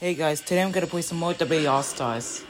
[0.00, 2.44] Hey guys, today I'm gonna play some more WR Stars.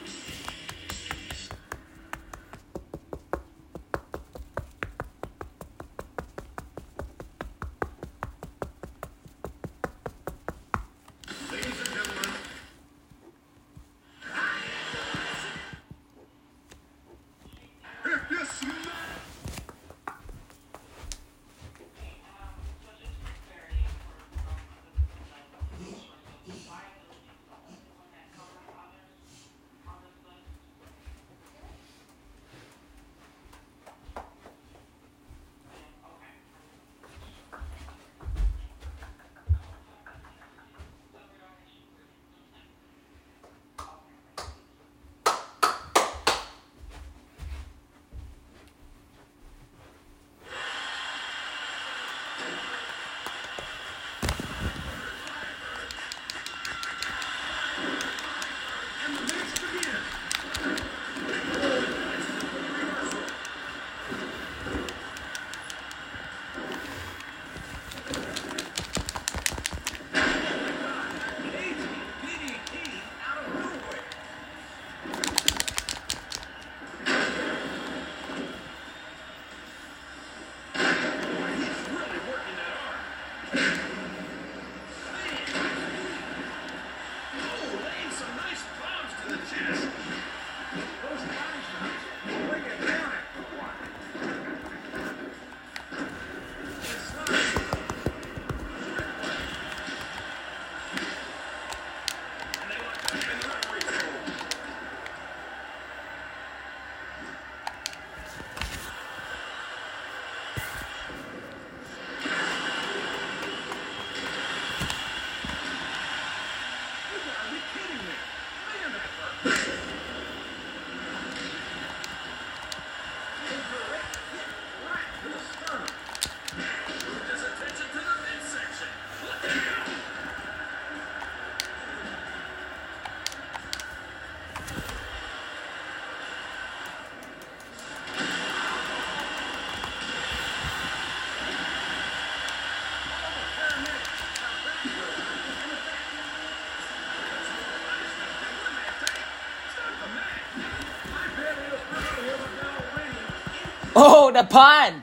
[154.38, 155.02] upon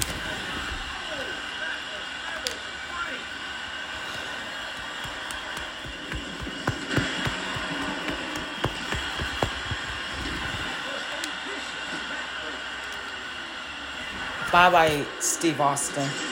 [14.61, 16.30] Bye bye, Steve Austin.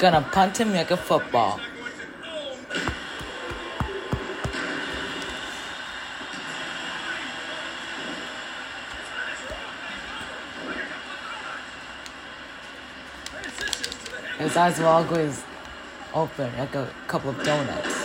[0.00, 1.60] Gonna punt him like a football.
[14.38, 15.44] His eyes were always
[16.14, 17.99] open like a couple of donuts.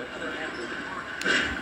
[0.00, 1.59] Another effort.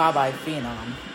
[0.00, 1.09] Bye Bye Phenom.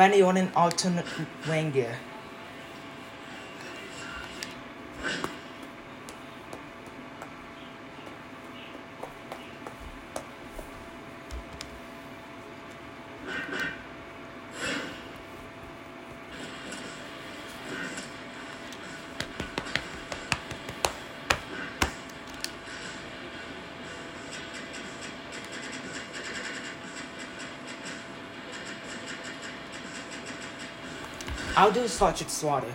[0.00, 1.04] when you're an alternate
[1.46, 1.94] wing gear.
[31.60, 32.72] How do you Swatch at Swatter.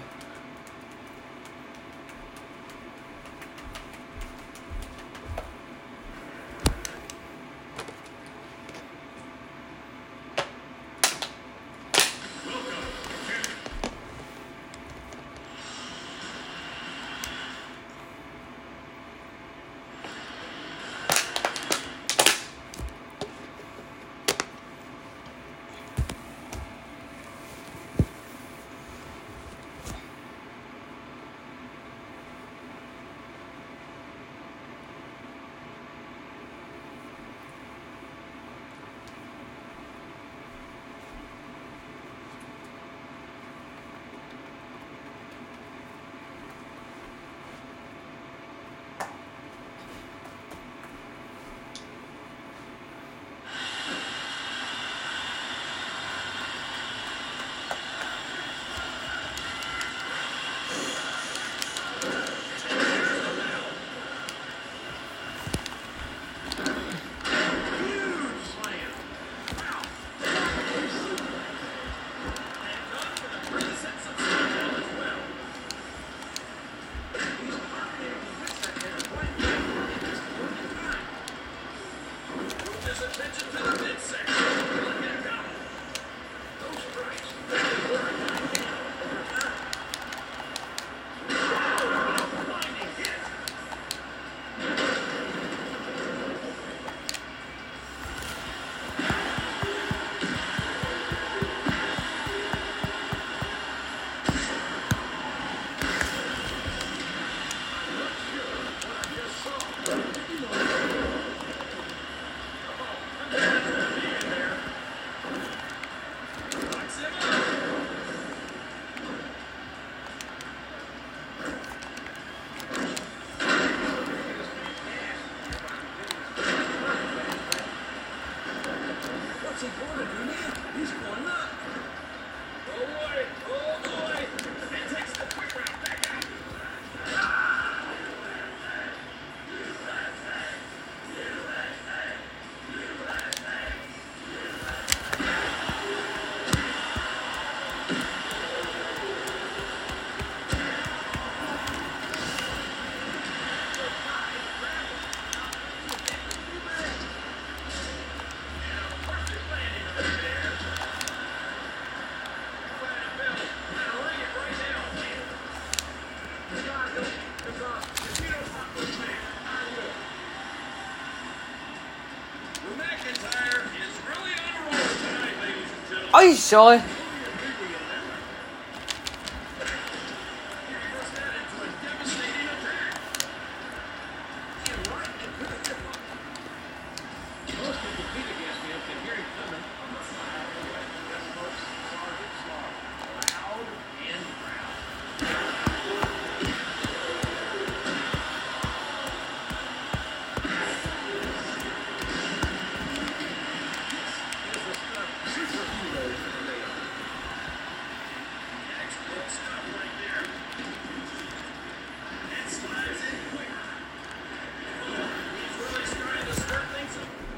[176.25, 176.81] 嘿小黑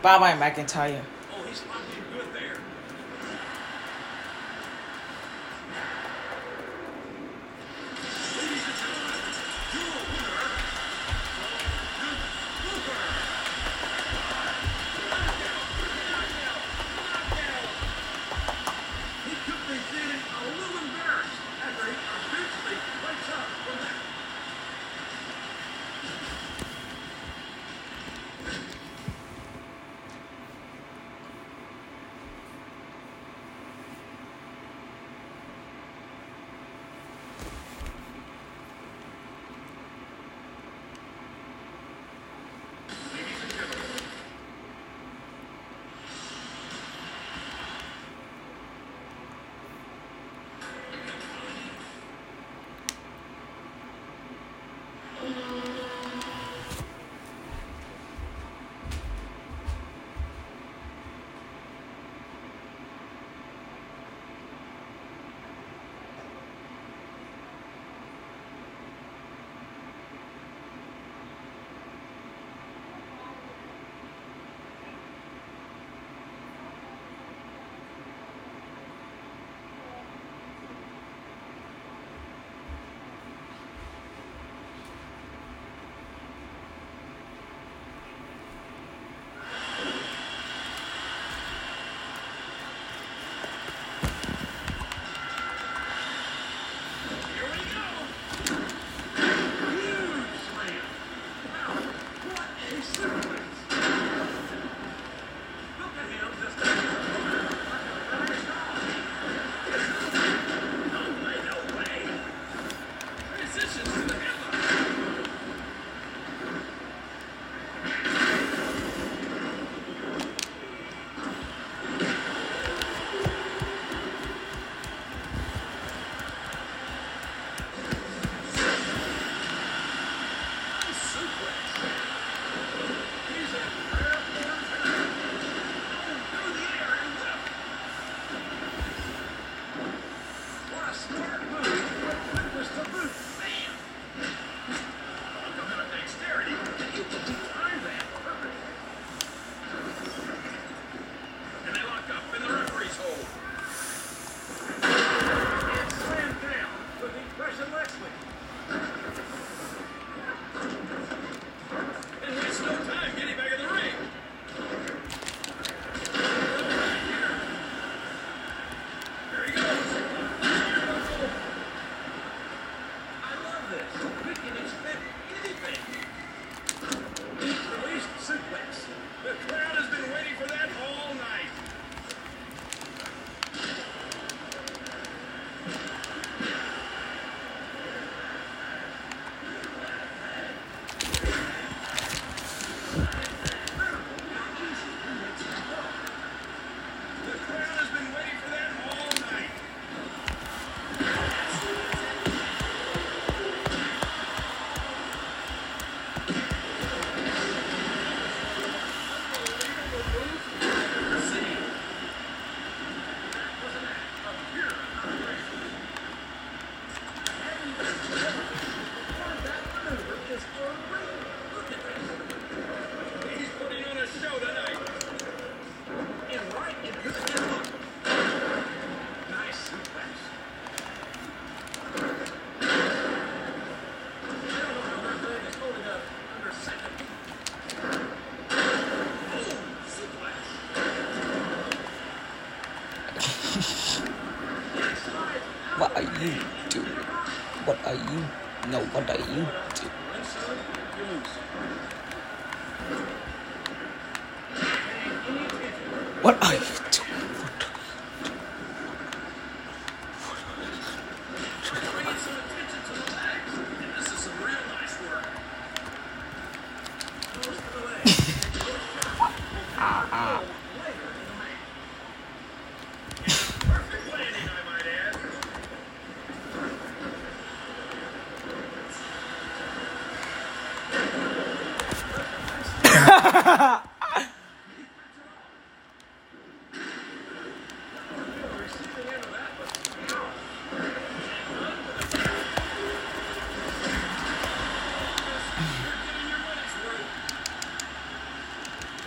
[0.07, 1.16] Bye-bye, McIntyre.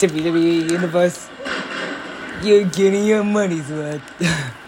[0.00, 1.28] WWE Universe,
[2.42, 4.54] you're getting your money's worth.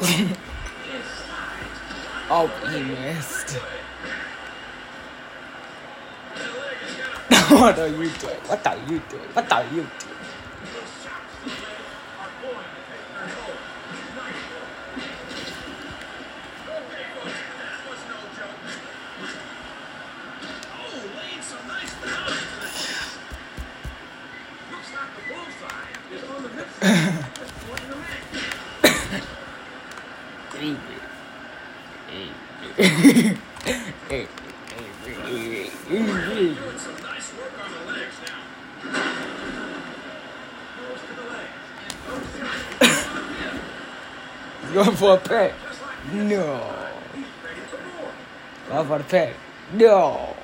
[2.30, 3.50] oh, he missed.
[7.50, 8.40] what are you doing?
[8.46, 9.28] What are you doing?
[9.34, 10.09] What are you doing?
[45.00, 45.52] for a pack.
[46.12, 46.60] No.
[48.68, 49.34] Going for the pack.
[49.72, 50.36] No.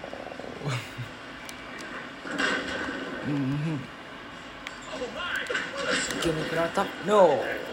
[3.27, 3.77] mm-hmm.
[6.23, 6.43] Give me.
[7.07, 7.66] No.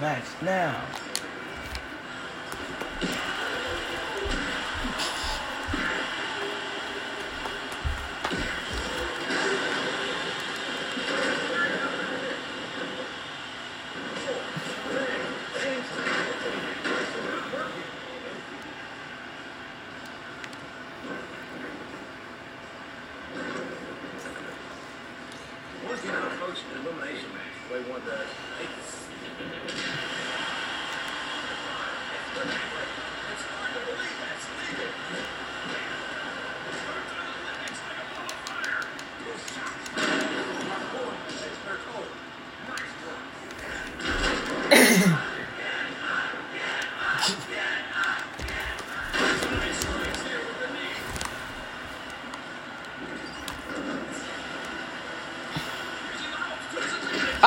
[0.00, 1.03] match now.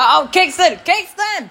[0.00, 0.78] Oh, Kingston!
[0.84, 1.50] Kingston!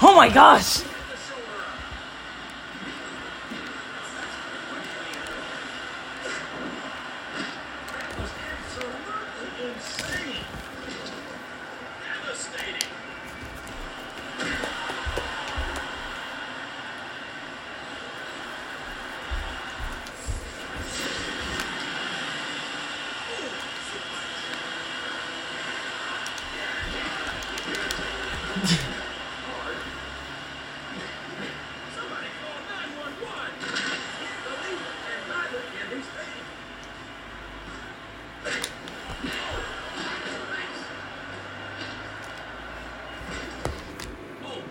[0.00, 0.87] Oh my gosh!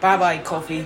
[0.08, 0.86] Bye bye, Kofi.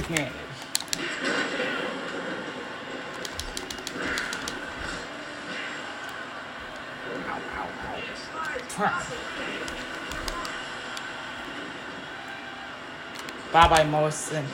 [0.00, 0.32] advantage.
[8.78, 9.06] Ow.
[13.52, 14.46] Bye bye, Morrison.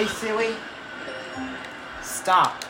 [0.00, 0.54] Hey silly?
[2.00, 2.69] stop.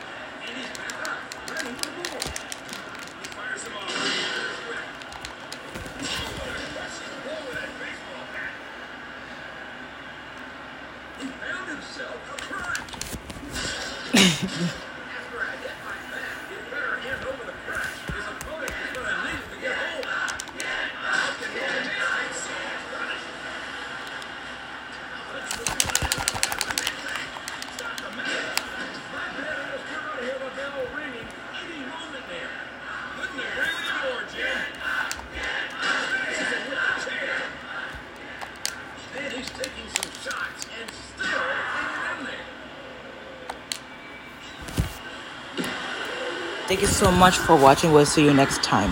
[46.81, 47.93] Thank you so much for watching.
[47.93, 48.89] We'll see you next time.